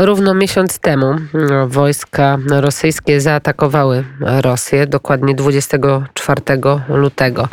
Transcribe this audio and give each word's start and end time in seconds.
Równo 0.00 0.34
miesiąc 0.34 0.78
temu 0.78 1.14
wojska 1.66 2.38
rosyjskie 2.50 3.20
zaatakowały 3.20 4.04
Rosję, 4.20 4.86
dokładnie 4.86 5.34
24 5.34 6.40
lutego. 6.88 7.48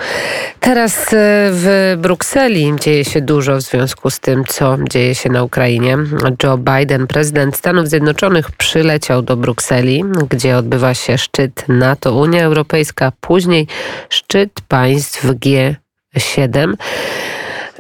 Teraz 0.60 1.14
e, 1.14 1.16
w 1.52 1.96
Brukseli 1.98 2.74
dzieje 2.80 3.06
się 3.06 3.22
dużo 3.22 3.56
w 3.56 3.62
związku 3.62 4.10
z 4.10 4.20
tym, 4.20 4.44
co 4.48 4.78
dzieje 4.90 5.16
się 5.16 5.30
na 5.30 5.44
Ukrainie. 5.44 5.98
Joe 6.44 6.58
Biden, 6.58 7.08
prezydent 7.08 7.56
Stanów 7.56 7.88
Zjednoczonych, 7.88 8.52
przyleciał 8.52 9.22
do 9.22 9.38
Brukseli, 9.38 10.04
gdzie 10.30 10.58
odbywa 10.58 10.94
się 10.94 11.18
szczyt 11.18 11.66
NATO-Unia 11.68 12.44
Europejska, 12.44 13.12
później 13.22 13.68
szczyt 14.10 14.52
państw 14.68 15.26
G7. 15.26 16.74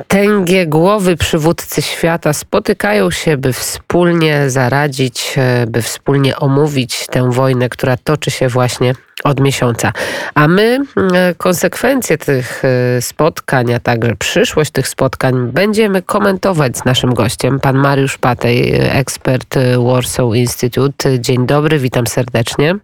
Tęgie 0.07 0.67
głowy 0.67 1.17
przywódcy 1.17 1.81
świata 1.81 2.33
spotykają 2.33 3.11
się, 3.11 3.37
by 3.37 3.53
wspólnie 3.53 4.49
zaradzić, 4.49 5.33
e, 5.37 5.67
by 5.67 5.81
wspólnie 5.81 6.37
omówić 6.37 7.07
tę 7.07 7.31
wojnę, 7.31 7.69
która 7.69 7.97
toczy 7.97 8.31
się 8.31 8.47
właśnie 8.47 8.93
od 9.25 9.39
miesiąca. 9.39 9.91
A 10.35 10.47
my 10.47 10.79
e, 11.13 11.35
konsekwencje 11.35 12.17
tych 12.17 12.61
e, 12.65 13.01
spotkań, 13.01 13.73
a 13.73 13.79
także 13.79 14.15
przyszłość 14.15 14.71
tych 14.71 14.87
spotkań 14.87 15.51
będziemy 15.51 16.01
komentować 16.01 16.77
z 16.77 16.85
naszym 16.85 17.13
gościem, 17.13 17.59
pan 17.59 17.77
Mariusz 17.77 18.17
Patej, 18.17 18.73
ekspert 18.73 19.55
Warsaw 19.77 20.35
Institute. 20.35 21.19
Dzień 21.19 21.45
dobry, 21.45 21.79
witam 21.79 22.07
serdecznie. 22.07 22.75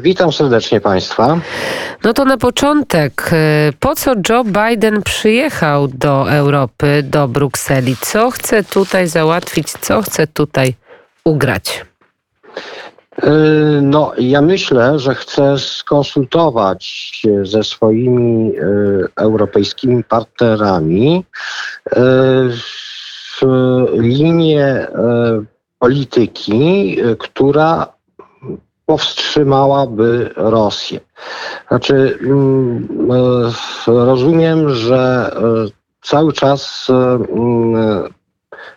Witam 0.00 0.32
serdecznie 0.32 0.80
Państwa. 0.80 1.38
No 2.04 2.12
to 2.12 2.24
na 2.24 2.36
początek, 2.36 3.30
po 3.80 3.94
co 3.94 4.12
Joe 4.28 4.44
Biden 4.44 5.02
przyjechał 5.02 5.88
do 5.88 6.32
Europy, 6.32 7.02
do 7.02 7.28
Brukseli? 7.28 7.96
Co 8.00 8.30
chce 8.30 8.64
tutaj 8.64 9.08
załatwić, 9.08 9.72
co 9.72 10.02
chce 10.02 10.26
tutaj 10.26 10.74
ugrać? 11.24 11.89
Y, 13.24 13.82
no, 13.82 14.12
ja 14.18 14.42
myślę, 14.42 14.98
że 14.98 15.14
chcę 15.14 15.58
skonsultować 15.58 17.22
ze 17.42 17.64
swoimi 17.64 18.52
y, 18.56 18.62
europejskimi 19.16 20.04
partnerami 20.04 21.24
y, 21.96 22.00
linię 23.92 24.86
polityki, 25.78 26.96
która 27.18 27.86
powstrzymałaby 28.86 30.30
Rosję. 30.36 31.00
Znaczy, 31.68 32.18
mm, 32.22 32.88
rozumiem, 33.86 34.70
że 34.74 35.30
cały 36.02 36.32
czas 36.32 36.88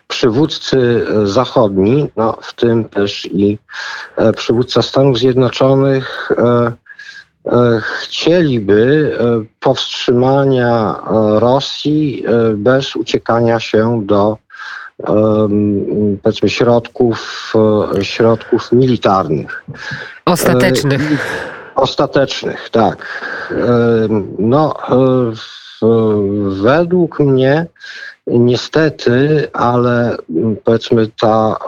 przywódcy 0.08 1.06
zachodni, 1.24 2.10
no, 2.16 2.38
w 2.42 2.54
tym 2.54 2.84
też 2.84 3.26
i 3.26 3.58
e, 4.16 4.32
przywódca 4.32 4.82
Stanów 4.82 5.18
Zjednoczonych, 5.18 6.32
e, 6.38 6.72
e, 7.46 7.80
chcieliby 8.00 9.18
powstrzymania 9.60 11.00
Rosji 11.38 12.24
bez 12.54 12.96
uciekania 12.96 13.60
się 13.60 14.02
do 14.04 14.38
powiedzmy 16.22 16.48
środków, 16.48 17.52
środków 18.02 18.72
militarnych. 18.72 19.64
Ostatecznych. 20.24 21.00
Ostatecznych, 21.74 22.70
tak. 22.70 23.24
No, 24.38 24.74
według 26.48 27.20
mnie 27.20 27.66
Niestety, 28.26 29.48
ale 29.52 30.16
mm, 30.30 30.56
powiedzmy 30.64 31.08
ta 31.20 31.58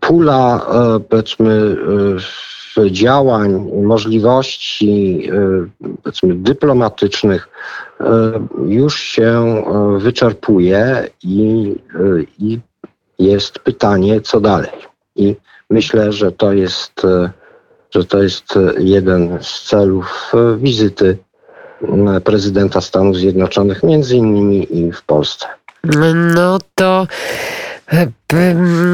pula 0.00 0.66
e, 0.96 1.00
powiedzmy 1.00 1.76
e, 2.78 2.90
działań, 2.90 3.70
możliwości 3.82 5.22
e, 5.32 5.94
powiedzmy 6.02 6.34
dyplomatycznych 6.34 7.48
już 8.66 9.00
się 9.00 9.62
wyczerpuje 9.98 11.08
i, 11.22 11.74
i 12.38 12.60
jest 13.18 13.58
pytanie, 13.58 14.20
co 14.20 14.40
dalej. 14.40 14.70
I 15.16 15.36
myślę, 15.70 16.12
że 16.12 16.32
to 16.32 16.52
jest, 16.52 17.02
że 17.90 18.04
to 18.04 18.22
jest 18.22 18.58
jeden 18.78 19.38
z 19.42 19.62
celów 19.62 20.32
wizyty 20.58 21.18
prezydenta 22.24 22.80
Stanów 22.80 23.16
Zjednoczonych, 23.16 23.82
między 23.82 24.16
innymi 24.16 24.78
i 24.78 24.92
w 24.92 25.02
Polsce. 25.02 25.46
No 26.34 26.58
to 26.74 27.06
e, 27.92 28.06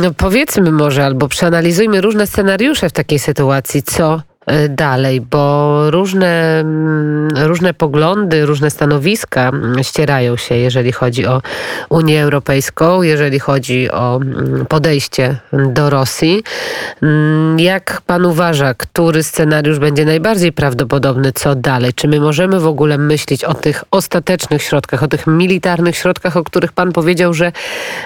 no 0.03 0.15
powiedzmy 0.17 0.72
może, 0.72 1.05
albo 1.05 1.28
przeanalizujmy 1.28 2.00
różne 2.00 2.27
scenariusze 2.27 2.89
w 2.89 2.93
takiej 2.93 3.19
sytuacji, 3.19 3.83
co 3.83 4.23
dalej, 4.69 5.21
bo 5.21 5.75
różne, 5.91 6.60
mm, 6.60 7.28
różne 7.37 7.75
poglądy, 7.75 8.47
różne 8.47 8.71
stanowiska 8.71 9.50
ścierają 9.82 10.37
się, 10.37 10.55
jeżeli 10.55 10.93
chodzi 10.93 11.27
o 11.27 11.43
Unię 11.88 12.22
Europejską, 12.22 13.03
jeżeli 13.03 13.38
chodzi 13.38 13.91
o 13.91 14.16
mm, 14.16 14.66
podejście 14.66 15.37
do 15.53 15.91
Rosji. 15.91 16.43
Mm, 17.03 17.59
jak 17.60 18.00
pan 18.06 18.27
uważa, 18.27 18.75
który 18.75 19.22
scenariusz 19.22 19.78
będzie 19.78 20.05
najbardziej 20.05 20.53
prawdopodobny, 20.53 21.32
co 21.32 21.55
dalej? 21.55 21.93
Czy 21.94 22.09
my 22.09 22.21
możemy 22.21 22.61
w 22.61 22.66
ogóle 22.66 22.99
myśleć 22.99 23.44
o 23.44 23.55
tych 23.55 23.84
ostatecznych 23.91 24.62
środkach, 24.62 25.03
o 25.03 25.09
tych 25.09 25.26
militarnych 25.26 25.97
środkach, 25.97 26.37
o 26.37 26.44
których 26.44 26.72
pan 26.72 26.93
powiedział, 26.93 27.34
że, 27.34 27.53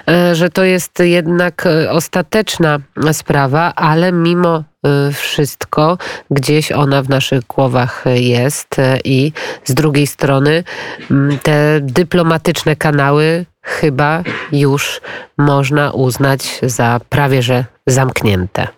e, 0.08 0.34
że 0.34 0.50
to 0.50 0.64
jest 0.64 0.98
jednak 0.98 1.66
e, 1.66 1.90
ostateczna 1.90 2.78
sprawa, 3.12 3.72
ale 3.74 4.12
mimo 4.12 4.64
wszystko, 5.12 5.98
gdzieś 6.30 6.72
ona 6.72 7.02
w 7.02 7.08
naszych 7.08 7.44
głowach 7.44 8.04
jest 8.14 8.78
y, 8.78 9.00
i 9.04 9.32
z 9.64 9.74
drugiej 9.74 10.06
strony 10.06 10.64
mm, 11.10 11.38
te 11.38 11.80
dyplomatyczne 11.80 12.76
kanały 12.76 13.46
chyba 13.62 14.22
już 14.52 15.00
można 15.38 15.90
uznać 15.90 16.60
za 16.62 17.00
prawie 17.08 17.42
że 17.42 17.64
zamknięte. 17.86 18.68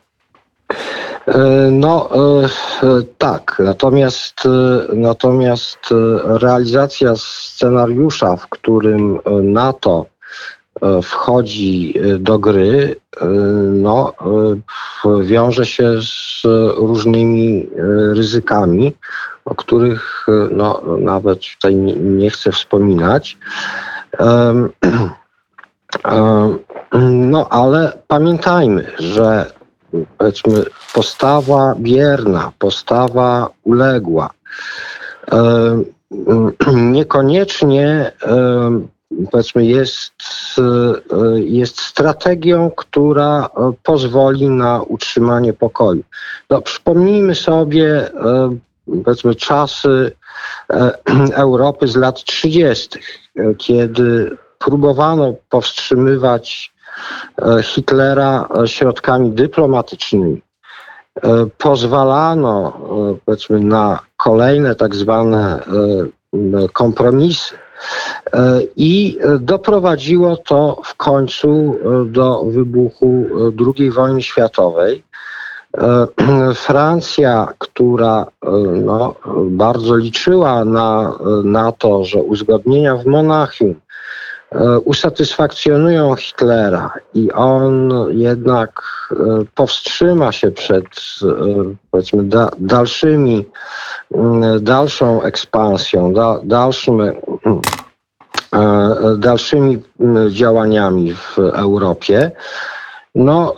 Y, 1.28 1.32
no 1.70 2.08
tak, 3.18 3.56
natomiast, 3.58 4.34
natomiast 4.92 5.78
realizacja 6.24 7.12
scenariusza, 7.16 8.36
w 8.36 8.48
którym 8.48 9.18
NATO 9.42 10.06
wchodzi 11.02 11.94
e, 11.98 12.18
do 12.18 12.38
gry, 12.38 12.96
e, 13.20 13.26
no, 13.72 14.12
wiąże 15.22 15.66
się 15.66 16.02
z 16.02 16.42
różnymi 16.76 17.68
ryzykami, 18.14 18.92
o 19.44 19.54
których 19.54 20.26
no, 20.50 20.82
nawet 20.98 21.40
tutaj 21.54 21.76
nie 21.96 22.30
chcę 22.30 22.52
wspominać. 22.52 23.38
No, 27.02 27.48
ale 27.48 27.98
pamiętajmy, 28.08 28.92
że 28.98 29.52
powiedzmy 30.18 30.64
postawa 30.94 31.74
bierna, 31.78 32.52
postawa 32.58 33.50
uległa, 33.64 34.30
niekoniecznie 36.74 38.12
powiedzmy 39.30 39.64
jest, 39.64 40.12
e, 40.58 41.40
jest 41.40 41.80
strategią, 41.80 42.70
która 42.76 43.44
e, 43.44 43.72
pozwoli 43.82 44.50
na 44.50 44.82
utrzymanie 44.82 45.52
pokoju. 45.52 46.02
No, 46.50 46.62
przypomnijmy 46.62 47.34
sobie 47.34 48.14
e, 48.14 48.56
powiedzmy 49.04 49.34
czasy 49.34 50.12
Europy 51.34 51.88
z 51.88 51.96
lat 51.96 52.24
30., 52.24 52.98
kiedy 53.58 54.36
próbowano 54.58 55.34
powstrzymywać 55.48 56.72
Hitlera 57.62 58.48
środkami 58.66 59.30
dyplomatycznymi. 59.30 60.42
Pozwalano 61.58 62.80
powiedzmy 63.24 63.60
na 63.60 63.98
kolejne 64.16 64.74
tak 64.74 64.94
zwane 64.94 65.62
kompromisy 66.72 67.54
I 68.76 69.18
doprowadziło 69.40 70.36
to 70.36 70.80
w 70.84 70.94
końcu 70.94 71.48
e, 71.48 72.04
do 72.04 72.44
wybuchu 72.44 73.06
e, 73.06 73.72
II 73.78 73.90
wojny 73.90 74.22
światowej. 74.22 75.02
Francja, 76.54 77.52
która 77.58 78.26
no, 78.84 79.14
bardzo 79.46 79.96
liczyła 79.96 80.64
na, 80.64 81.18
na 81.44 81.72
to, 81.72 82.04
że 82.04 82.22
uzgodnienia 82.22 82.96
w 82.96 83.06
Monachium 83.06 83.74
usatysfakcjonują 84.84 86.14
Hitlera 86.14 86.92
i 87.14 87.32
on 87.32 87.92
jednak 88.10 88.82
powstrzyma 89.54 90.32
się 90.32 90.50
przed 90.50 90.86
powiedzmy 91.90 92.24
da, 92.24 92.50
dalszymi, 92.58 93.46
dalszą 94.60 95.22
ekspansją, 95.22 96.14
da, 96.14 96.40
dalszym 96.44 97.00
E, 97.00 97.89
dalszymi 99.18 99.82
działaniami 100.30 101.14
w 101.14 101.38
Europie, 101.38 102.30
No, 103.14 103.54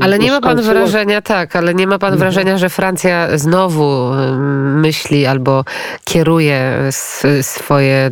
ale 0.00 0.18
nie 0.18 0.30
ma 0.30 0.40
pan 0.40 0.62
wrażenia, 0.62 1.22
tak, 1.22 1.56
ale 1.56 1.74
nie 1.74 1.86
ma 1.86 1.98
pan 1.98 2.12
mhm. 2.12 2.18
wrażenia, 2.18 2.58
że 2.58 2.68
Francja 2.68 3.38
znowu 3.38 4.10
myśli 4.74 5.26
albo 5.26 5.64
kieruje 6.04 6.90
swoje 7.42 8.10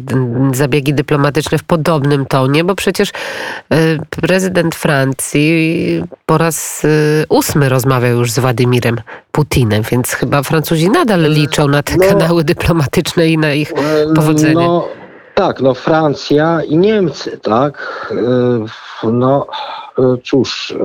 zabiegi 0.52 0.94
dyplomatyczne 0.94 1.58
w 1.58 1.64
podobnym 1.64 2.26
tonie, 2.26 2.64
bo 2.64 2.74
przecież 2.74 3.10
prezydent 4.10 4.74
Francji 4.74 6.02
po 6.26 6.38
raz 6.38 6.86
ósmy 7.28 7.68
rozmawia 7.68 8.08
już 8.08 8.32
z 8.32 8.38
Władimirem 8.38 9.00
Putinem, 9.32 9.82
więc 9.90 10.12
chyba 10.12 10.42
Francuzi 10.42 10.90
nadal 10.90 11.20
liczą 11.20 11.68
na 11.68 11.82
te 11.82 11.96
no, 11.96 12.04
kanały 12.04 12.44
dyplomatyczne 12.44 13.28
i 13.28 13.38
na 13.38 13.52
ich 13.52 13.72
powodzenie. 14.14 14.54
No, 14.54 14.88
tak, 15.36 15.60
no 15.60 15.74
Francja 15.74 16.62
i 16.62 16.78
Niemcy, 16.78 17.38
tak. 17.38 18.06
No 19.02 19.46
E, 19.98 20.16
cóż, 20.24 20.70
e, 20.70 20.78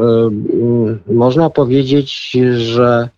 można 1.13 1.49
powiedzieć, 1.49 2.37
że 2.55 3.09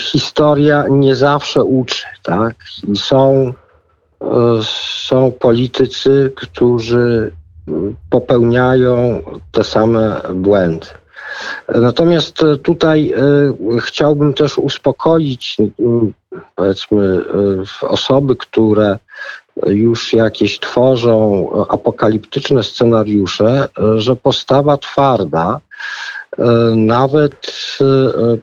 historia 0.00 0.84
nie 0.90 1.16
zawsze 1.16 1.64
uczy, 1.64 2.04
tak? 2.22 2.54
Są, 2.96 3.52
są 5.02 5.32
politycy, 5.32 6.32
którzy 6.36 7.32
popełniają 8.10 9.22
te 9.52 9.64
same 9.64 10.20
błędy. 10.34 10.86
Natomiast 11.68 12.38
tutaj 12.62 13.14
chciałbym 13.80 14.34
też 14.34 14.58
uspokoić 14.58 15.56
powiedzmy 16.54 17.24
osoby, 17.80 18.36
które 18.36 18.98
już 19.66 20.12
jakieś 20.12 20.60
tworzą 20.60 21.48
apokaliptyczne 21.68 22.62
scenariusze, 22.62 23.68
że 23.96 24.16
postawa 24.16 24.76
twarda, 24.76 25.60
e, 26.38 26.44
nawet 26.76 27.48
e, 27.80 27.84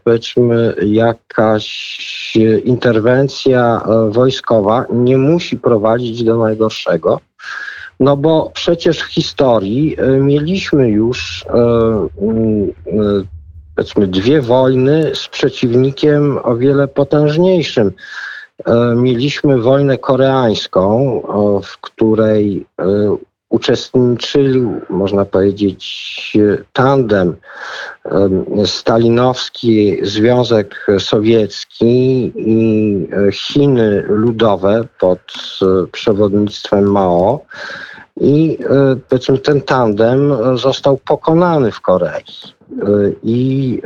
powiedzmy 0.04 0.76
jakaś 0.86 2.38
interwencja 2.64 3.82
wojskowa 4.10 4.86
nie 4.90 5.18
musi 5.18 5.58
prowadzić 5.58 6.24
do 6.24 6.38
najgorszego. 6.38 7.20
No 8.02 8.18
bo 8.18 8.52
przecież 8.54 9.00
w 9.00 9.14
historii 9.14 9.96
e, 9.98 10.08
mieliśmy 10.08 10.90
już 10.90 11.46
powiedzmy 13.76 14.08
dwie 14.08 14.42
wojny 14.42 15.12
z 15.16 15.28
przeciwnikiem 15.28 16.40
o 16.44 16.56
wiele 16.56 16.88
potężniejszym. 16.88 17.92
E, 18.66 18.96
mieliśmy 18.96 19.62
wojnę 19.62 19.98
koreańską, 19.98 21.22
w 21.64 21.78
której 21.78 22.66
e, 22.80 22.86
uczestniczył, 23.50 24.82
można 24.90 25.26
powiedzieć, 25.26 26.38
tandem 26.74 27.36
stalinowski 28.66 29.98
Związek 30.02 30.88
Sowiecki 31.00 32.32
i 32.36 33.08
Chiny 33.32 34.04
Ludowe 34.08 34.88
pod 35.00 35.20
przewodnictwem 35.92 36.92
Mao. 36.92 37.46
I 38.24 38.58
powiedzmy, 39.10 39.38
ten 39.38 39.62
tandem 39.62 40.34
został 40.58 40.98
pokonany 40.98 41.72
w 41.72 41.82
Korei. 41.82 42.24
E, 42.24 42.86
I 43.24 43.82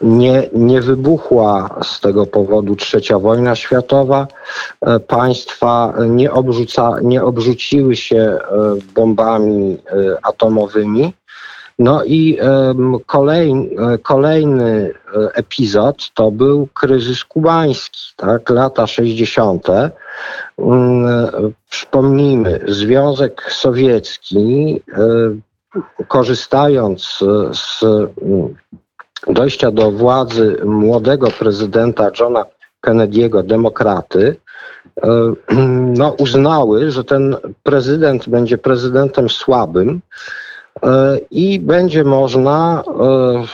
nie, 0.00 0.48
nie 0.52 0.80
wybuchła 0.80 1.78
z 1.82 2.00
tego 2.00 2.26
powodu 2.26 2.76
trzecia 2.76 3.18
wojna 3.18 3.56
światowa. 3.56 4.26
E, 4.80 5.00
państwa 5.00 5.94
nie, 6.08 6.32
obrzuca, 6.32 6.96
nie 7.02 7.24
obrzuciły 7.24 7.96
się 7.96 8.16
e, 8.16 8.38
bombami 8.94 9.76
e, 9.86 10.16
atomowymi. 10.22 11.12
No 11.78 12.04
i 12.04 12.38
kolejny, 13.06 13.68
kolejny 14.02 14.94
epizod 15.34 16.10
to 16.14 16.30
był 16.30 16.68
kryzys 16.74 17.24
kubański, 17.24 18.00
tak, 18.16 18.50
lata 18.50 18.86
60. 18.86 19.66
Mm, 20.58 21.52
przypomnijmy, 21.70 22.60
Związek 22.68 23.52
Sowiecki, 23.52 24.82
korzystając 26.08 27.18
z 27.52 27.84
dojścia 29.26 29.70
do 29.70 29.90
władzy 29.90 30.56
młodego 30.64 31.28
prezydenta 31.30 32.10
Johna 32.20 32.44
Kennedy'ego, 32.86 33.42
demokraty, 33.42 34.36
e, 35.02 35.32
no, 35.98 36.10
uznały, 36.10 36.90
że 36.90 37.04
ten 37.04 37.36
prezydent 37.62 38.28
będzie 38.28 38.58
prezydentem 38.58 39.28
słabym 39.28 40.00
e, 40.82 41.18
i 41.30 41.60
będzie 41.60 42.04
można 42.04 42.82
e, 42.86 43.44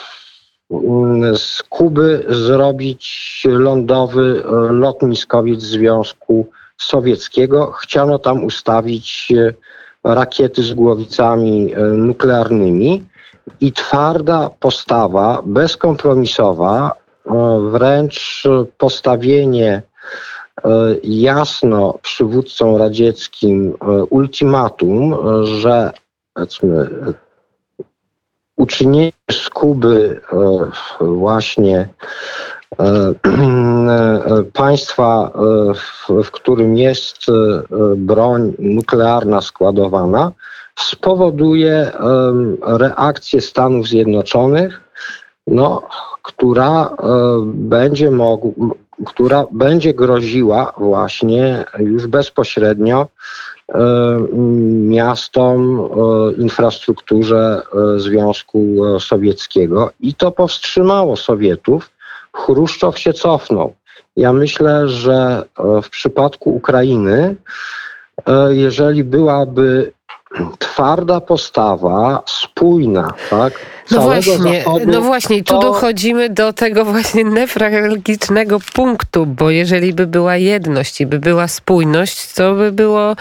z 1.36 1.62
Kuby 1.62 2.24
zrobić 2.28 3.46
lądowy 3.48 4.42
lotniskowiec 4.70 5.62
Związku 5.62 6.46
Sowieckiego. 6.78 7.72
Chciano 7.72 8.18
tam 8.18 8.44
ustawić 8.44 9.32
rakiety 10.04 10.62
z 10.62 10.74
głowicami 10.74 11.74
nuklearnymi 11.96 13.04
i 13.60 13.72
twarda 13.72 14.50
postawa, 14.60 15.42
bezkompromisowa, 15.46 16.92
e, 16.92 17.30
wręcz 17.70 18.44
postawienie 18.78 19.82
e, 20.64 20.70
jasno 21.02 21.98
przywódcom 22.02 22.76
radzieckim 22.76 23.74
e, 23.80 24.04
ultimatum, 24.04 25.16
że 25.44 25.92
uczynienie 28.56 29.12
z 29.30 29.50
Kuby 29.50 30.20
właśnie 31.00 31.88
państwa, 34.52 35.30
w, 36.24 36.30
którym 36.30 36.76
jest 36.76 37.26
broń 37.96 38.54
nuklearna 38.58 39.40
składowana, 39.40 40.32
spowoduje 40.78 41.92
reakcję 42.62 43.40
Stanów 43.40 43.88
Zjednoczonych, 43.88 44.80
no, 45.46 45.82
która 46.22 46.96
będzie 47.44 48.10
mogła, 48.10 48.50
która 49.06 49.46
będzie 49.50 49.94
groziła 49.94 50.72
właśnie 50.78 51.64
już 51.78 52.06
bezpośrednio 52.06 53.06
miastom, 54.88 55.88
infrastrukturze 56.38 57.62
Związku 57.96 58.60
Sowieckiego 59.00 59.90
i 60.00 60.14
to 60.14 60.32
powstrzymało 60.32 61.16
Sowietów. 61.16 61.90
Chruszczow 62.36 62.98
się 62.98 63.12
cofnął. 63.12 63.74
Ja 64.16 64.32
myślę, 64.32 64.88
że 64.88 65.44
w 65.82 65.88
przypadku 65.90 66.54
Ukrainy, 66.54 67.36
jeżeli 68.50 69.04
byłaby 69.04 69.92
twarda 70.58 71.20
postawa, 71.20 72.22
spójna, 72.26 73.14
tak? 73.30 73.52
No 73.90 74.00
właśnie, 74.00 74.62
zachodu, 74.62 74.86
no 74.86 75.00
właśnie, 75.00 75.36
i 75.36 75.44
tu 75.44 75.60
dochodzimy 75.60 76.30
do 76.30 76.52
tego 76.52 76.84
właśnie 76.84 77.24
newralgicznego 77.24 78.58
punktu, 78.74 79.26
bo 79.26 79.50
jeżeli 79.50 79.92
by 79.92 80.06
była 80.06 80.36
jedność 80.36 81.00
i 81.00 81.06
by 81.06 81.18
była 81.18 81.48
spójność, 81.48 82.32
to 82.32 82.54
by 82.54 82.72
było 82.72 83.16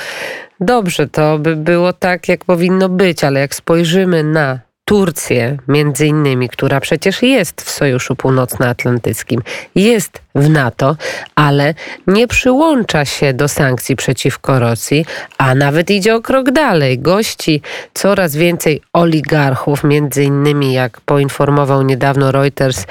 dobrze, 0.59 1.07
to 1.07 1.39
by 1.39 1.55
było 1.55 1.93
tak, 1.93 2.27
jak 2.27 2.45
powinno 2.45 2.89
być, 2.89 3.23
ale 3.23 3.39
jak 3.39 3.55
spojrzymy 3.55 4.23
na 4.23 4.59
Turcję, 4.91 5.57
między 5.67 6.07
innymi, 6.07 6.49
która 6.49 6.79
przecież 6.79 7.21
jest 7.21 7.61
w 7.61 7.69
Sojuszu 7.69 8.15
Północnoatlantyckim, 8.15 9.41
jest 9.75 10.21
w 10.35 10.49
NATO, 10.49 10.95
ale 11.35 11.73
nie 12.07 12.27
przyłącza 12.27 13.05
się 13.05 13.33
do 13.33 13.47
sankcji 13.47 13.95
przeciwko 13.95 14.59
Rosji, 14.59 15.05
a 15.37 15.55
nawet 15.55 15.89
idzie 15.89 16.15
o 16.15 16.21
krok 16.21 16.51
dalej. 16.51 16.99
Gości 16.99 17.61
coraz 17.93 18.35
więcej 18.35 18.81
oligarchów, 18.93 19.83
między 19.83 20.23
innymi, 20.23 20.73
jak 20.73 21.01
poinformował 21.01 21.83
niedawno 21.83 22.31
Reuters, 22.31 22.85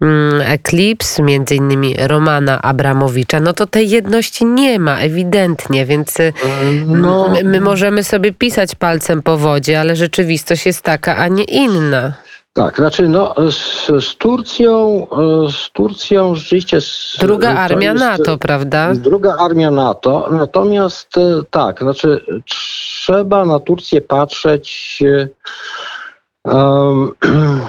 mm, 0.00 0.40
Eclipse, 0.40 1.22
między 1.22 1.54
innymi 1.54 1.94
Romana 1.98 2.62
Abramowicza. 2.62 3.40
No 3.40 3.52
to 3.52 3.66
tej 3.66 3.90
jedności 3.90 4.44
nie 4.44 4.78
ma, 4.78 4.98
ewidentnie, 4.98 5.86
więc 5.86 6.20
y, 6.20 6.32
no. 6.86 7.34
my 7.44 7.60
możemy 7.60 8.04
sobie 8.04 8.32
pisać 8.32 8.74
palcem 8.74 9.22
po 9.22 9.36
wodzie, 9.36 9.80
ale 9.80 9.96
rzeczywistość 9.96 10.66
jest 10.66 10.82
taka, 10.82 11.16
a 11.16 11.28
nie 11.28 11.44
inna. 11.44 12.12
Tak, 12.54 12.76
znaczy 12.76 13.08
no, 13.08 13.34
z, 13.50 13.86
z, 14.04 14.16
Turcją, 14.16 15.06
z 15.50 15.70
Turcją 15.72 16.34
rzeczywiście... 16.34 16.80
Z, 16.80 17.16
druga 17.20 17.54
armia 17.54 17.92
jest, 17.92 18.04
NATO, 18.04 18.38
prawda? 18.38 18.94
Druga 18.94 19.36
armia 19.36 19.70
NATO, 19.70 20.28
natomiast 20.30 21.18
e, 21.18 21.42
tak, 21.50 21.80
znaczy 21.80 22.24
trzeba 22.44 23.44
na 23.44 23.60
Turcję 23.60 24.00
patrzeć 24.00 25.02
um, 26.44 27.12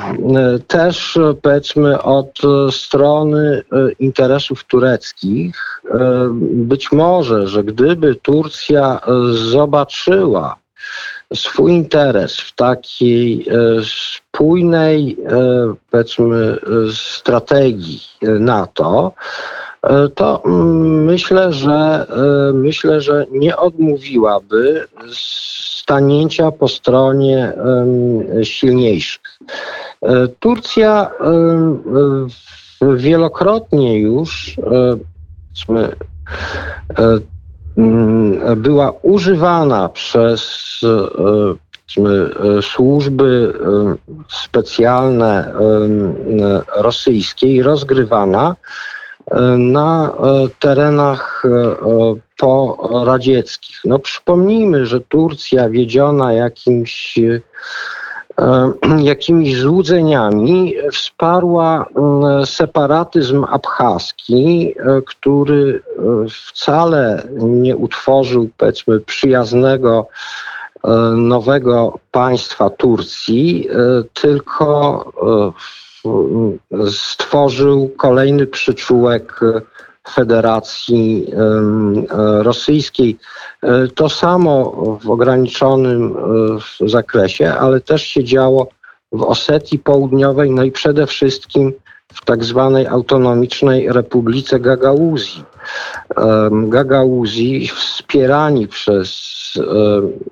też 0.68 1.20
powiedzmy 1.42 2.02
od 2.02 2.40
strony 2.72 3.62
e, 3.72 3.92
interesów 4.00 4.63
tureckich. 4.63 5.82
Być 6.42 6.92
może, 6.92 7.48
że 7.48 7.63
gdyby 7.63 8.16
Turcja 8.16 9.00
zobaczyła 9.32 10.56
swój 11.36 11.72
interes 11.72 12.40
w 12.40 12.56
takiej 12.56 13.46
spójnej, 13.84 15.18
powiedzmy, 15.92 16.58
strategii 16.94 18.02
NATO, 18.22 19.12
to 20.16 20.44
mm, 20.46 21.04
myślę, 21.06 21.54
że 21.54 22.08
myślę, 22.54 23.02
że 23.02 23.25
nie 23.32 23.58
odmówiłaby 23.58 24.88
stanięcia 25.13 26.52
po 26.52 26.68
stronie 26.68 27.54
silniejszych. 28.44 29.40
Turcja 30.40 31.12
wielokrotnie 32.82 34.00
już 34.00 34.58
E, 36.98 37.20
była 38.56 38.94
używana 39.01 39.89
przez 39.89 40.82
e, 40.84 42.03
e, 42.03 42.62
służby 42.62 43.53
specjalne 44.30 45.53
rosyjskie 46.75 47.48
i 47.48 47.63
rozgrywana 47.63 48.56
na 49.58 50.13
terenach 50.60 51.44
poradzieckich. 52.38 53.77
No 53.86 54.00
przypomnijmy, 54.00 54.86
że 54.86 55.01
Turcja 55.01 55.70
wiedziona 55.70 56.34
jakimś 56.34 57.18
E, 57.18 57.39
jakimiś 59.00 59.60
złudzeniami 59.60 60.74
wsparła 60.92 61.86
mm, 61.96 62.46
separatyzm 62.46 63.46
abchaski, 63.50 64.74
e, 64.78 65.02
który 65.02 65.82
e, 65.98 66.02
wcale 66.30 67.24
nie 67.40 67.78
utworzył, 67.78 68.50
powiedzmy, 68.58 69.00
przyjaznego 69.00 70.08
nowego 71.18 72.00
państwa 72.12 72.70
Turcji, 72.70 73.70
tylko 74.13 75.06
stworzył 76.90 77.90
kolejny 77.98 78.48
przyczółek 78.48 79.40
Federacji 80.10 81.27
Rosyjskiej. 82.41 83.17
E, 83.62 83.88
to 83.88 84.10
samo 84.10 84.72
w 85.03 85.10
ograniczonym 85.10 86.15
e, 86.81 86.89
zakresie, 86.89 87.53
ale 87.53 87.81
też 87.81 88.03
się 88.03 88.24
działo 88.24 88.67
w 89.12 89.24
Osetii 89.24 89.79
Południowej, 89.79 90.51
no 90.51 90.63
i 90.63 90.72
przede 90.72 91.07
wszystkim 91.07 91.74
w 92.13 92.25
tak 92.25 92.43
zwanej 92.43 92.88
autonomicznej 92.88 93.93
Republice 93.93 94.60
Gagauzji. 94.60 95.43
Gagauzji 96.51 97.67
wspierani 97.67 98.67
przez 98.67 99.33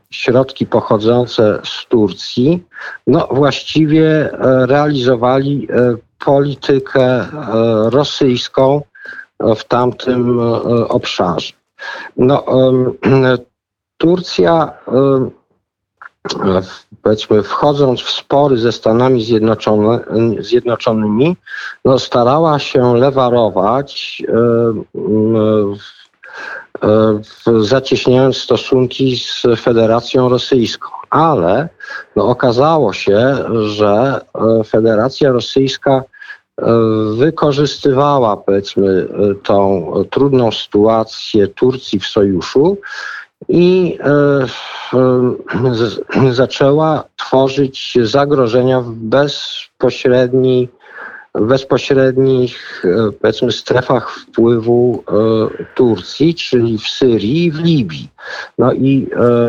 środki 0.10 0.66
pochodzące 0.66 1.60
z 1.64 1.86
Turcji, 1.88 2.64
no 3.08 3.28
właściwie 3.32 4.34
e, 4.34 4.66
realizowali 4.66 5.68
politykę 6.26 7.26
rosyjską 7.90 8.82
w 9.56 9.64
tamtym 9.64 10.40
obszarze. 10.90 11.54
No, 12.18 12.46
Turcja, 13.98 14.74
powiedzmy, 17.02 17.44
wchodząc 17.44 18.02
w 18.02 18.10
spory 18.10 18.58
ze 18.58 18.72
Stanami 18.72 19.24
Zjednoczone, 19.24 20.00
Zjednoczonymi, 20.40 21.38
no, 21.86 22.00
starała 22.00 22.60
się 22.60 22.96
lewarować, 22.96 24.24
zacieśniając 27.60 28.38
stosunki 28.38 29.18
z 29.18 29.44
Federacją 29.62 30.30
Rosyjską. 30.30 30.90
Ale 31.10 31.70
no, 32.16 32.28
okazało 32.28 32.94
się, 32.94 33.38
że 33.66 34.22
e, 34.60 34.64
Federacja 34.64 35.32
Rosyjska 35.32 36.04
wykorzystywała, 37.18 38.38
powiedzmy, 38.38 39.08
tą 39.44 39.94
trudną 40.10 40.52
sytuację 40.52 41.48
Turcji 41.48 42.00
w 42.00 42.08
sojuszu 42.08 42.78
i 43.50 43.98
e, 44.04 44.46
zaczęła 46.34 47.04
tworzyć 47.18 47.98
zagrożenia 48.02 48.82
w 48.82 48.92
bezpośredniej 48.92 50.70
w 51.36 51.46
bezpośrednich, 51.46 52.86
e, 52.86 53.12
powiedzmy, 53.12 53.52
strefach 53.52 54.12
wpływu 54.12 55.04
e, 55.08 55.66
Turcji, 55.76 56.36
czyli 56.36 56.78
w 56.78 56.88
Syrii 56.88 57.46
i 57.46 57.52
w 57.52 57.60
Libii. 57.60 58.10
No 58.58 58.74
i 58.74 59.08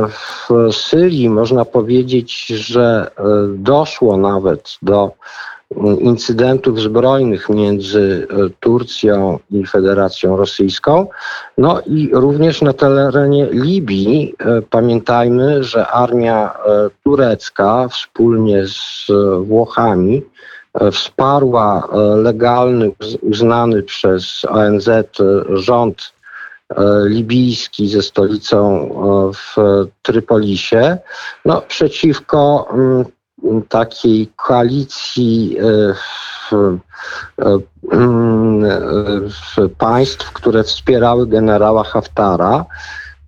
w 0.09 0.73
Syrii 0.73 1.31
można 1.31 1.65
powiedzieć, 1.65 2.47
że 2.47 3.11
doszło 3.49 4.17
nawet 4.17 4.77
do 4.83 5.13
incydentów 6.01 6.81
zbrojnych 6.81 7.49
między 7.49 8.27
e, 8.31 8.51
Turcją 8.61 9.39
i 9.51 9.67
Federacją 9.67 10.37
Rosyjską. 10.37 11.07
No 11.59 11.81
i 11.87 12.11
również 12.13 12.63
na 12.63 12.73
terenie 12.73 13.49
Libii 13.51 14.35
e, 14.39 14.63
pamiętajmy, 14.63 15.65
że 15.65 15.87
armia 15.87 16.55
e, 16.55 16.91
turecka 17.05 17.89
wspólnie 17.89 18.67
z 18.67 19.07
Włochami 19.41 20.23
wsparła 20.93 21.89
legalny, 22.17 22.91
uznany 23.23 23.83
przez 23.83 24.45
ONZ 24.49 24.89
rząd 25.49 26.13
libijski 27.05 27.89
ze 27.89 28.03
stolicą 28.03 28.89
w 29.35 29.57
Trypolisie 30.03 30.99
no, 31.45 31.63
przeciwko 31.69 32.69
mm, 32.73 33.05
takiej 33.69 34.33
koalicji 34.37 35.57
e, 35.59 35.95
e, 36.53 37.59
w 39.29 39.69
państw, 39.79 40.33
które 40.33 40.65
wspierały 40.65 41.27
generała 41.27 41.85
Haftara. 41.85 42.65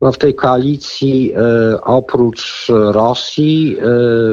No 0.00 0.12
w 0.12 0.18
tej 0.18 0.34
koalicji 0.34 1.32
e, 1.32 1.80
oprócz 1.80 2.66
Rosji 2.68 3.76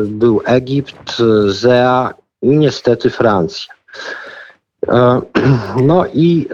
był 0.05 0.41
Egipt, 0.45 1.21
ZEA 1.47 2.13
i 2.41 2.49
niestety 2.49 3.09
Francja. 3.09 3.73
No 5.81 6.05
i 6.13 6.47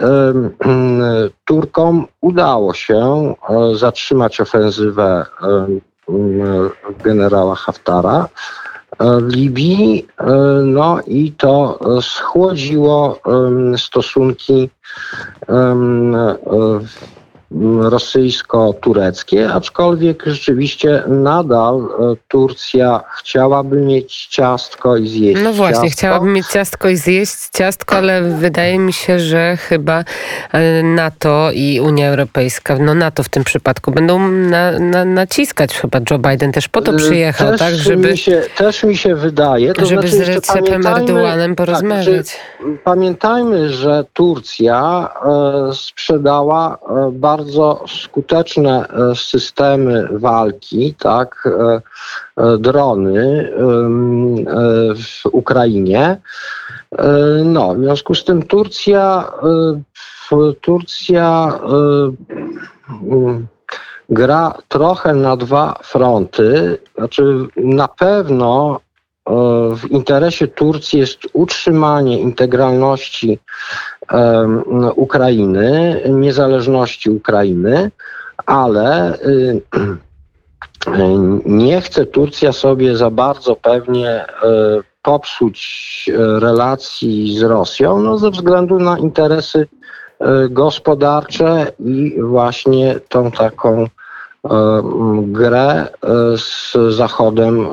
Turkom 1.44 2.06
udało 2.20 2.74
się 2.74 3.34
zatrzymać 3.74 4.40
ofensywę 4.40 5.26
generała 7.04 7.54
Haftara. 7.54 8.28
Libii, 9.28 10.06
e, 10.18 10.32
no 10.64 11.00
i 11.06 11.32
to 11.32 11.78
schłodziło 12.02 13.20
stosunki 13.76 14.70
rosyjsko-tureckie, 17.80 19.52
aczkolwiek 19.52 20.22
rzeczywiście 20.26 21.02
nadal 21.06 21.76
e, 21.76 22.16
Turcja 22.28 23.00
chciałaby 23.18 23.76
mieć 23.76 24.26
ciastko 24.26 24.96
i 24.96 25.08
zjeść 25.08 25.40
No 25.44 25.52
właśnie, 25.52 25.74
ciastko. 25.74 25.98
chciałaby 25.98 26.26
mieć 26.26 26.46
ciastko 26.46 26.88
i 26.88 26.96
zjeść 26.96 27.48
ciastko, 27.52 27.96
ale 27.96 28.22
wydaje 28.22 28.78
mi 28.78 28.92
się, 28.92 29.20
że 29.20 29.56
chyba 29.56 30.04
e, 30.52 30.82
NATO 30.82 31.50
i 31.54 31.80
Unia 31.80 32.08
Europejska, 32.08 32.78
no 32.78 32.94
NATO 32.94 33.22
w 33.22 33.28
tym 33.28 33.44
przypadku, 33.44 33.90
będą 33.90 34.28
na, 34.28 34.78
na, 34.78 35.04
naciskać. 35.04 35.74
Chyba 35.74 35.98
Joe 36.10 36.18
Biden 36.18 36.52
też 36.52 36.68
po 36.68 36.82
to 36.82 36.92
e, 36.92 36.96
przyjechał, 36.96 37.50
też 37.50 37.58
tak? 37.58 37.74
Żeby, 37.74 38.10
mi 38.10 38.18
się, 38.18 38.42
też 38.56 38.84
mi 38.84 38.96
się 38.96 39.14
wydaje. 39.14 39.74
To 39.74 39.86
żeby 39.86 40.08
znaczy, 40.08 40.24
z 40.24 40.28
Recepem 40.28 40.86
Erdoganem 40.86 41.56
tak, 41.56 41.66
porozmawiać. 41.66 42.26
Tak, 42.26 42.68
pamiętajmy, 42.84 43.72
że 43.72 44.04
Turcja 44.12 45.08
e, 45.24 45.74
sprzedała 45.74 46.78
e, 46.90 47.10
bardzo 47.12 47.37
bardzo 47.38 47.84
skuteczne 48.02 48.88
e, 48.88 49.14
systemy 49.14 50.08
walki, 50.12 50.94
tak, 50.94 51.46
e, 51.46 51.80
e, 52.36 52.58
drony 52.58 53.52
w 54.96 55.26
Ukrainie. 55.32 56.20
No, 57.44 57.74
w 57.74 57.78
związku 57.78 58.14
z 58.14 58.24
tym 58.24 58.42
Turcja, 58.42 59.32
Turcja 60.60 61.58
gra 64.08 64.54
trochę 64.68 65.14
na 65.14 65.36
dwa 65.36 65.78
fronty. 65.82 66.78
Znaczy, 66.96 67.46
na 67.56 67.88
pewno 67.88 68.80
w 69.76 69.90
interesie 69.90 70.48
Turcji 70.48 70.98
jest 70.98 71.18
utrzymanie 71.32 72.20
integralności 72.20 73.38
Ukrainy, 74.96 76.00
niezależności 76.08 77.10
Ukrainy, 77.10 77.90
ale 78.46 79.14
y, 79.18 79.60
nie 81.46 81.80
chce 81.80 82.06
Turcja 82.06 82.52
sobie 82.52 82.96
za 82.96 83.10
bardzo 83.10 83.56
pewnie 83.56 84.10
e, 84.10 84.26
popsuć 85.02 86.10
relacji 86.38 87.38
z 87.38 87.42
Rosją 87.42 88.02
no, 88.02 88.18
ze 88.18 88.30
względu 88.30 88.78
na 88.78 88.98
interesy 88.98 89.66
gospodarcze 90.50 91.72
i 91.78 92.16
właśnie 92.22 93.00
tą 93.08 93.30
taką 93.30 93.86
grę 95.22 95.86
z 96.36 96.72
Zachodem, 96.94 97.66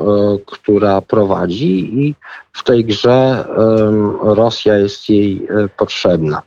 która 0.46 1.00
prowadzi 1.00 2.00
i 2.04 2.14
w 2.52 2.64
tej 2.64 2.84
grze 2.84 3.44
Rosja 4.22 4.78
jest 4.78 5.08
jej 5.08 5.48
potrzebna. 5.76 6.42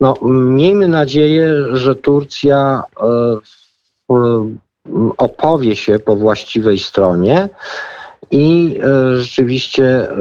No, 0.00 0.14
miejmy 0.22 0.88
nadzieję, 0.88 1.54
że 1.72 1.94
Turcja 1.94 2.82
opowie 5.16 5.76
się 5.76 5.98
po 5.98 6.16
właściwej 6.16 6.78
stronie 6.78 7.48
i 8.30 8.78
e, 8.82 9.16
rzeczywiście 9.16 9.84
e, 9.84 10.16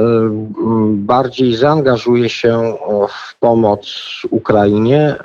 bardziej 0.94 1.56
zaangażuje 1.56 2.30
się 2.30 2.78
w 3.10 3.40
pomoc 3.40 3.88
Ukrainie 4.30 5.00
e, 5.00 5.16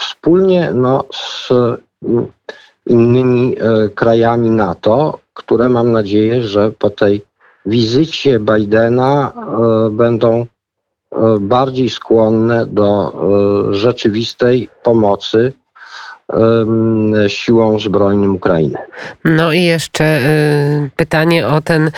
wspólnie 0.00 0.70
no, 0.74 1.04
z 1.12 1.48
innymi 2.86 3.56
krajami 3.94 4.50
NATO, 4.50 5.18
które 5.34 5.68
mam 5.68 5.92
nadzieję, 5.92 6.42
że 6.42 6.72
po 6.78 6.90
tej 6.90 7.22
wizycie 7.66 8.40
Bidena 8.40 9.32
będą 9.90 10.46
bardziej 11.40 11.90
skłonne 11.90 12.66
do 12.66 13.12
rzeczywistej 13.70 14.68
pomocy 14.82 15.52
siłom 17.28 17.80
zbrojnym 17.80 18.34
Ukrainy. 18.34 18.78
No 19.24 19.52
i 19.52 19.62
jeszcze 19.62 20.04
y, 20.04 20.90
pytanie 20.96 21.46
o 21.46 21.60
ten 21.60 21.90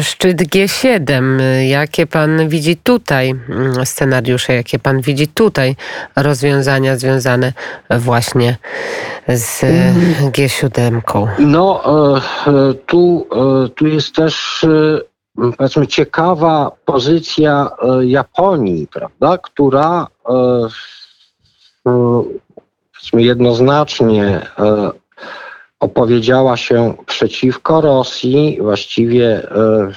szczyt 0.00 0.42
G7. 0.42 1.40
Jakie 1.68 2.06
pan 2.06 2.48
widzi 2.48 2.76
tutaj 2.76 3.30
mm, 3.30 3.86
scenariusze, 3.86 4.54
jakie 4.54 4.78
pan 4.78 5.00
widzi 5.00 5.28
tutaj 5.28 5.76
rozwiązania 6.16 6.96
związane 6.96 7.52
właśnie 7.90 8.56
z 9.28 9.60
G7? 10.32 11.26
No, 11.38 11.82
e, 12.46 12.74
tu, 12.74 13.26
e, 13.32 13.68
tu 13.68 13.86
jest 13.86 14.14
też 14.14 14.64
e, 14.64 15.50
powiedzmy 15.56 15.86
ciekawa 15.86 16.70
pozycja 16.84 17.70
Japonii, 18.02 18.86
prawda, 18.86 19.38
która 19.38 20.06
jednoznacznie 23.12 24.24
e, 24.58 24.90
opowiedziała 25.80 26.56
się 26.56 26.94
przeciwko 27.06 27.80
Rosji. 27.80 28.58
Właściwie 28.60 29.50
e, 29.50 29.90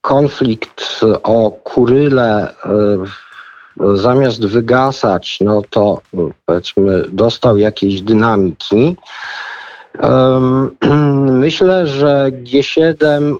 konflikt 0.00 1.00
o 1.22 1.50
Kuryle 1.50 2.54
e, 2.64 3.96
zamiast 3.96 4.46
wygasać, 4.46 5.38
no 5.40 5.62
to 5.70 6.00
powiedzmy 6.46 7.04
dostał 7.08 7.56
jakiejś 7.56 8.02
dynamiki. 8.02 8.96
Myślę, 11.44 11.86
że 11.86 12.30
G7 12.32 13.36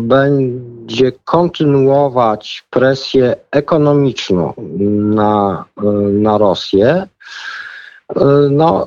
będzie 0.00 1.12
kontynuować 1.24 2.66
presję 2.70 3.36
ekonomiczną 3.50 4.52
na, 4.88 5.64
na 6.12 6.38
Rosję. 6.38 7.06
No, 8.50 8.86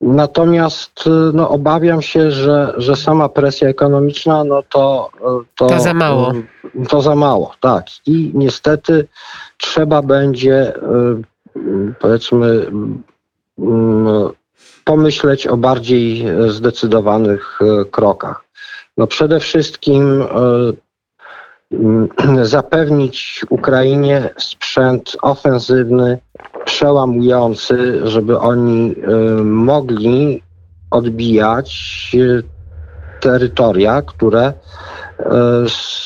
Natomiast 0.00 1.04
no, 1.32 1.48
obawiam 1.48 2.02
się, 2.02 2.30
że, 2.30 2.74
że 2.76 2.96
sama 2.96 3.28
presja 3.28 3.68
ekonomiczna, 3.68 4.44
no 4.44 4.62
to, 4.62 5.10
to, 5.54 5.66
to 5.66 5.80
za 5.80 5.94
mało. 5.94 6.32
To 6.88 7.02
za 7.02 7.14
mało, 7.14 7.54
tak. 7.60 7.84
I 8.06 8.30
niestety 8.34 9.08
trzeba 9.58 10.02
będzie, 10.02 10.72
powiedzmy, 12.00 12.66
pomyśleć 14.84 15.46
o 15.46 15.56
bardziej 15.56 16.24
zdecydowanych 16.48 17.58
krokach. 17.90 18.43
No 18.96 19.06
przede 19.06 19.40
wszystkim 19.40 20.22
e, 20.22 20.26
zapewnić 22.56 23.44
Ukrainie 23.50 24.30
sprzęt 24.38 25.16
ofensywny, 25.22 26.18
przełamujący, 26.64 28.00
żeby 28.08 28.38
oni 28.38 28.94
e, 28.94 29.16
mogli 29.44 30.42
odbijać 30.90 32.10
e, 32.14 32.42
terytoria, 33.20 34.02
które 34.02 34.52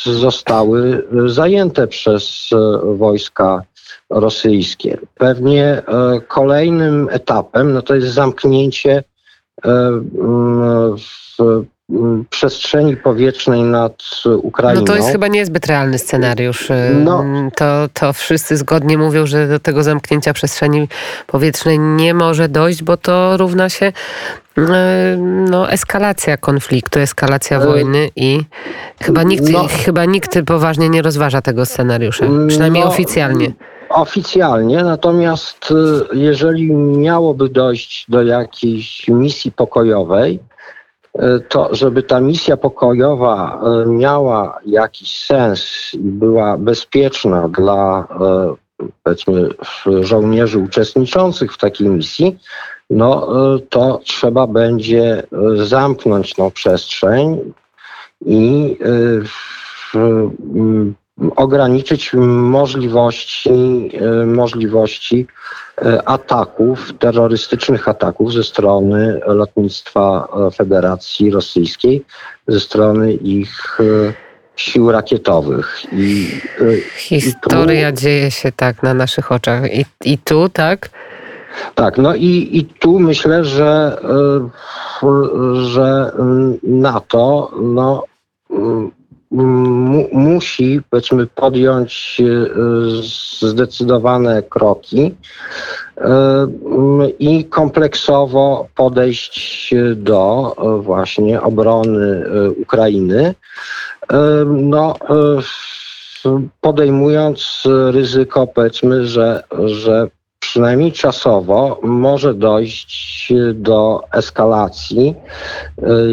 zostały 0.05 1.09
zajęte 1.27 1.87
przez 1.87 2.51
wojska 2.83 3.62
rosyjskie. 4.11 4.98
Pewnie 5.14 5.83
kolejnym 6.29 7.09
etapem 7.11 7.72
no 7.72 7.83
to 7.83 7.94
jest 7.94 8.09
zamknięcie 8.09 9.05
w 11.38 11.64
przestrzeni 12.31 12.96
powietrznej 12.96 13.62
nad 13.62 14.03
Ukrainą. 14.42 14.81
No 14.81 14.87
to 14.87 14.96
jest 14.96 15.09
chyba 15.09 15.29
niezbyt 15.29 15.66
realny 15.66 15.98
scenariusz. 15.98 16.68
No. 17.05 17.24
To, 17.57 17.88
to 17.92 18.12
wszyscy 18.12 18.57
zgodnie 18.57 18.98
mówią, 18.98 19.27
że 19.27 19.48
do 19.48 19.59
tego 19.59 19.83
zamknięcia 19.83 20.33
przestrzeni 20.33 20.88
powietrznej 21.27 21.79
nie 21.79 22.14
może 22.14 22.48
dojść, 22.48 22.83
bo 22.83 22.96
to 22.96 23.37
równa 23.37 23.68
się 23.68 23.92
e, 24.59 25.16
no, 25.51 25.70
eskalacja 25.70 26.37
konfliktu, 26.37 26.98
eskalacja 26.98 27.57
e, 27.57 27.66
wojny 27.66 28.11
i 28.16 28.40
chyba 29.01 29.22
nikt, 29.22 29.48
no. 29.48 29.66
chyba 29.85 30.05
nikt 30.05 30.38
poważnie 30.46 30.88
nie 30.88 31.03
rozważa 31.03 31.42
tego 31.42 31.66
scenariusza, 31.66 32.27
przynajmniej 32.48 32.85
no, 32.85 32.90
oficjalnie. 32.90 33.53
Oficjalnie, 33.88 34.83
natomiast 34.85 35.68
e, 35.70 36.16
jeżeli 36.16 36.72
miałoby 36.77 37.48
dojść 37.48 38.07
do 38.09 38.22
jakiejś 38.22 39.09
misji 39.09 39.53
pokojowej, 39.53 40.40
to 41.48 41.68
żeby 41.72 42.02
ta 42.02 42.20
misja 42.20 42.56
pokojowa 42.56 43.60
e, 43.62 43.86
miała 43.86 44.58
jakiś 44.66 45.18
sens 45.18 45.90
i 45.94 45.98
była 45.98 46.58
bezpieczna 46.58 47.48
dla 47.48 48.06
e, 48.20 48.54
powiedzmy 49.02 49.48
żołnierzy 50.00 50.58
uczestniczących 50.58 51.52
w 51.52 51.58
takiej 51.58 51.88
misji, 51.88 52.38
no 52.90 53.28
to 53.70 54.00
trzeba 54.04 54.46
będzie 54.46 55.22
zamknąć 55.56 56.34
tą 56.34 56.50
przestrzeń 56.50 57.52
i 58.26 58.76
ograniczyć 61.37 62.12
możliwości, 62.14 63.50
możliwości 64.26 65.26
E, 65.83 66.09
ataków, 66.09 66.92
terrorystycznych 66.98 67.88
ataków 67.88 68.33
ze 68.33 68.42
strony 68.42 69.20
lotnictwa 69.26 70.28
e, 70.48 70.50
Federacji 70.50 71.31
Rosyjskiej, 71.31 72.04
ze 72.48 72.61
strony 72.61 73.12
ich 73.12 73.78
e, 73.81 74.12
sił 74.57 74.92
rakietowych. 74.92 75.83
I, 75.92 76.28
Historia 76.96 77.88
i 77.88 77.92
tu, 77.92 78.00
dzieje 78.00 78.31
się 78.31 78.52
tak 78.52 78.83
na 78.83 78.94
naszych 78.94 79.33
oczach. 79.33 79.74
I, 79.74 79.85
i 80.04 80.18
tu, 80.18 80.48
tak? 80.48 80.90
Tak, 81.74 81.98
no 81.98 82.14
i, 82.14 82.48
i 82.52 82.64
tu 82.64 82.98
myślę, 82.98 83.44
że, 83.44 83.98
że 85.54 86.12
NATO 86.62 87.50
no, 87.62 88.04
musi, 89.30 90.80
powiedzmy, 90.90 91.26
podjąć 91.26 92.20
e, 92.20 93.46
zdecydowane 93.46 94.42
kroki 94.42 95.14
e, 95.96 96.04
i 97.18 97.44
kompleksowo 97.44 98.68
podejść 98.74 99.74
do 99.96 100.54
e, 100.58 100.82
właśnie 100.82 101.42
obrony 101.42 102.24
Ukrainy. 102.62 103.34
No, 104.46 104.94
podejmując 106.60 107.62
ryzyko, 107.90 108.46
powiedzmy, 108.46 109.06
że, 109.06 109.42
że 109.64 110.08
przynajmniej 110.48 110.92
czasowo 110.92 111.81
może 111.83 112.35
dojść 112.35 113.33
do 113.55 114.03
eskalacji 114.12 115.14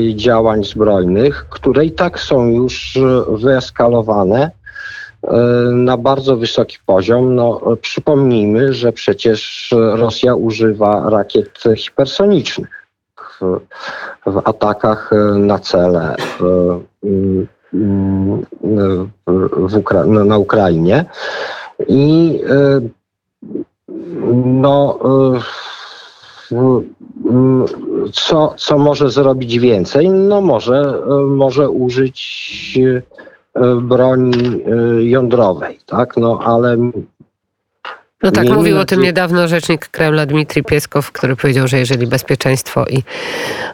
y, 0.10 0.16
działań 0.16 0.64
zbrojnych, 0.64 1.46
które 1.50 1.86
i 1.86 1.92
tak 1.92 2.20
są 2.20 2.48
już 2.48 3.00
wyeskalowane 3.30 4.52
y, 5.24 5.28
na 5.72 5.98
bardzo 5.98 6.38
wysoki 6.38 6.78
poziom. 6.86 7.36
No, 7.36 7.62
przypomnijmy, 7.82 8.74
że 8.74 8.92
przecież 8.92 9.74
Rosja 9.78 10.36
używa 10.36 11.10
rakiet 11.10 11.64
hipersonicznych 11.78 12.88
w, 13.18 13.60
w 14.26 14.42
atakach 14.46 15.12
na 15.36 15.60
cele 15.60 16.16
w, 16.40 16.80
w 19.56 19.78
Ukra 19.78 20.06
na 20.06 20.38
Ukrainie. 20.38 21.06
I 21.88 22.42
y, 22.50 23.05
no, 24.46 25.00
y, 25.36 25.40
co, 28.14 28.54
co 28.58 28.78
może 28.78 29.10
zrobić 29.10 29.60
więcej? 29.60 30.10
No 30.10 30.42
może, 30.42 31.02
może 31.28 31.70
użyć 31.70 32.74
y, 32.78 33.02
broni 33.82 34.62
y, 35.00 35.06
jądrowej, 35.06 35.80
tak? 35.86 36.18
No 36.18 36.40
ale 36.44 36.78
No 38.24 38.32
tak, 38.32 38.44
Miejmy 38.44 38.58
mówił 38.58 38.80
o 38.80 38.86
tym 38.86 39.02
niedawno 39.02 39.48
rzecznik 39.48 39.88
Kremla 39.88 40.26
Dmitrij 40.26 40.64
Pieskow, 40.64 41.12
który 41.12 41.36
powiedział, 41.36 41.68
że 41.68 41.80
jeżeli 41.80 42.08
bezpieczeństwo 42.08 42.86
i 42.86 43.04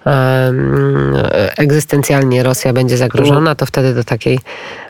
em, 0.05 1.13
egzystencjalnie 1.57 2.43
Rosja 2.43 2.73
będzie 2.73 2.97
zagrożona, 2.97 3.55
to 3.55 3.65
wtedy 3.65 3.93
do 3.93 4.03
takiej 4.03 4.39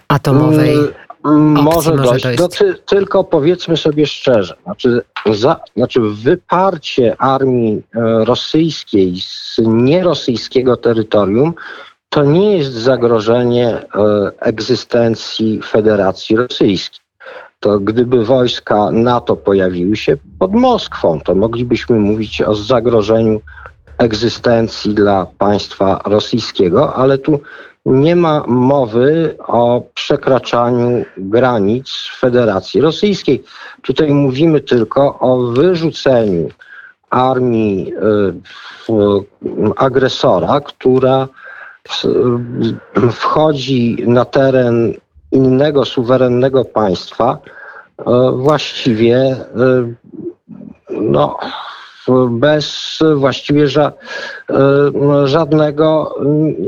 atomowej. 0.07 0.77
Mm, 1.25 1.53
opcji 1.53 1.63
Może 1.63 1.91
może 1.91 2.03
dojść. 2.03 2.23
dojść. 2.23 2.39
No, 2.39 2.47
ty, 2.47 2.75
tylko 2.85 3.23
powiedzmy 3.23 3.77
sobie 3.77 4.05
szczerze, 4.05 4.55
znaczy, 4.63 5.01
za, 5.31 5.59
znaczy 5.77 5.99
wyparcie 6.01 7.15
armii 7.21 7.81
e, 7.95 8.25
rosyjskiej 8.25 9.21
z 9.21 9.59
nierosyjskiego 9.65 10.77
terytorium 10.77 11.53
to 12.09 12.23
nie 12.23 12.57
jest 12.57 12.73
zagrożenie 12.73 13.67
e, 13.69 13.81
egzystencji 14.39 15.61
Federacji 15.61 16.35
Rosyjskiej. 16.35 17.01
To 17.59 17.79
gdyby 17.79 18.25
wojska 18.25 18.91
NATO 18.91 19.35
pojawiły 19.35 19.95
się 19.95 20.17
pod 20.39 20.53
Moskwą, 20.53 21.21
to 21.21 21.35
moglibyśmy 21.35 21.99
mówić 21.99 22.41
o 22.41 22.55
zagrożeniu 22.55 23.41
egzystencji 23.97 24.93
dla 24.93 25.27
państwa 25.37 26.01
rosyjskiego, 26.05 26.95
ale 26.95 27.17
tu 27.17 27.39
nie 27.85 28.15
ma 28.15 28.43
mowy 28.47 29.35
o 29.47 29.83
przekraczaniu 29.93 31.05
granic 31.17 31.89
Federacji 32.19 32.81
Rosyjskiej. 32.81 33.43
Tutaj 33.81 34.11
mówimy 34.11 34.61
tylko 34.61 35.19
o 35.19 35.37
wyrzuceniu 35.37 36.49
armii 37.09 37.93
y, 38.89 39.73
agresora, 39.75 40.61
która 40.61 41.27
wchodzi 43.11 43.97
na 44.07 44.25
teren 44.25 44.93
innego 45.31 45.85
suwerennego 45.85 46.65
państwa, 46.65 47.37
y, 47.99 48.03
właściwie 48.35 49.31
y, 49.31 49.95
no, 50.89 51.37
bez 52.29 52.99
właściwie 53.15 53.67
ża, 53.67 53.91
e, 54.49 55.27
żadnego, 55.27 56.15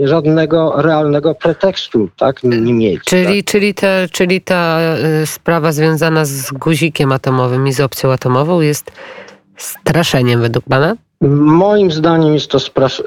żadnego 0.04 0.74
realnego 0.78 1.36
pretekstu, 1.36 2.10
tak, 2.18 2.44
nie 2.44 2.74
mieć. 2.74 3.04
Czyli, 3.04 3.44
czyli, 3.44 3.74
te, 3.74 4.08
czyli 4.12 4.42
ta 4.42 4.80
y, 5.24 5.26
sprawa 5.26 5.72
związana 5.72 6.26
z 6.26 6.52
guzikiem 6.52 7.12
atomowym 7.12 7.68
i 7.68 7.74
z 7.74 7.80
opcją 7.80 8.12
atomową 8.12 8.62
jest 8.62 8.92
straszeniem 9.58 10.42
według 10.42 10.66
pana? 10.66 10.96
Moim 11.22 11.92
zdaniem 11.92 12.34
jest 12.34 12.52
to 12.52 12.60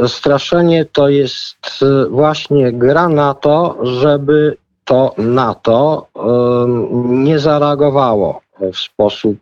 straszenie, 0.09 0.85
to 0.85 1.09
jest 1.09 1.57
e, 1.83 2.09
właśnie 2.09 2.73
gra 2.73 3.09
na 3.09 3.35
to, 3.35 3.79
żeby 3.83 4.57
to 4.85 5.15
NATO 5.19 6.07
nie 7.09 7.39
zareagowawało 7.39 8.41
w 8.73 8.77
sposób 8.77 9.39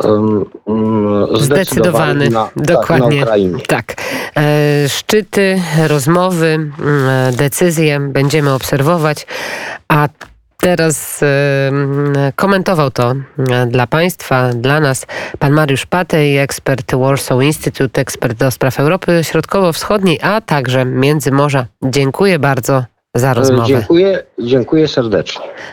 Zdecydowany, 0.00 1.44
zdecydowany 1.44 2.30
na, 2.30 2.44
tak, 2.44 2.64
dokładnie. 2.64 3.20
na 3.20 3.26
Ukrainie. 3.26 3.62
Tak. 3.66 3.94
E, 4.36 4.88
Szczyty, 4.88 5.62
rozmowy, 5.88 6.46
mm, 6.46 7.08
e, 7.08 7.32
decyzje 7.32 8.00
będziemy 8.00 8.52
obserwować, 8.52 9.26
a 9.88 10.08
teraz 10.60 11.22
e, 11.22 11.68
mm, 11.68 12.32
komentował 12.36 12.90
to 12.90 13.14
e, 13.50 13.66
dla 13.66 13.86
Państwa, 13.86 14.48
dla 14.48 14.80
nas 14.80 15.06
pan 15.38 15.52
Mariusz 15.52 15.86
Patej, 15.86 16.38
ekspert 16.38 16.94
Warsaw 16.94 17.42
Institute, 17.42 18.00
ekspert 18.00 18.38
do 18.38 18.50
spraw 18.50 18.80
Europy 18.80 19.20
Środkowo-Wschodniej, 19.24 20.18
a 20.22 20.40
także 20.40 20.84
Międzymorza. 20.84 21.66
Dziękuję 21.84 22.38
bardzo 22.38 22.84
za 23.14 23.34
rozmowę. 23.34 23.66
Dziękuję, 23.68 24.22
dziękuję 24.38 24.88
serdecznie. 24.88 25.42